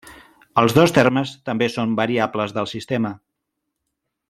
Els 0.61 0.73
dos 0.77 0.93
termes 0.95 1.33
també 1.51 1.67
són 1.75 1.93
variables 2.01 2.57
del 2.57 2.69
sistema. 2.73 3.13